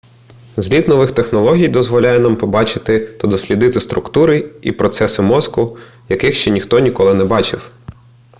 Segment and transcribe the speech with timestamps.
[0.57, 5.77] зліт нових технологій дозволяє нам побачити та дослідити структури і процеси мозку
[6.09, 7.71] яких ще ніхто ніколи не бачив